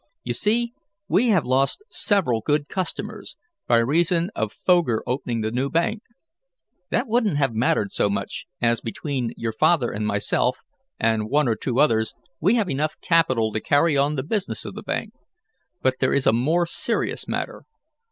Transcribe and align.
You 0.23 0.33
see 0.33 0.73
we 1.07 1.27
have 1.27 1.45
lost 1.45 1.83
several 1.91 2.41
good 2.43 2.67
customers, 2.67 3.37
by 3.67 3.77
reason 3.77 4.31
of 4.35 4.51
Foger 4.51 5.03
opening 5.05 5.41
the 5.41 5.51
new 5.51 5.69
bank. 5.69 6.01
That 6.89 7.05
wouldn't 7.07 7.37
have 7.37 7.53
mattered 7.53 7.91
so 7.91 8.09
much, 8.09 8.47
as 8.59 8.81
between 8.81 9.31
your 9.37 9.53
father 9.53 9.91
and 9.91 10.07
myself, 10.07 10.63
and 10.99 11.29
one 11.29 11.47
or 11.47 11.55
two 11.55 11.79
others, 11.79 12.15
we 12.39 12.55
have 12.55 12.67
enough 12.67 12.95
capital 12.99 13.53
to 13.53 13.59
carry 13.61 13.95
on 13.95 14.15
the 14.15 14.23
business 14.23 14.65
of 14.65 14.73
the 14.73 14.81
bank. 14.81 15.13
But 15.83 15.99
there 15.99 16.15
is 16.15 16.25
a 16.25 16.33
more 16.33 16.65
serious 16.65 17.27
matter. 17.27 17.65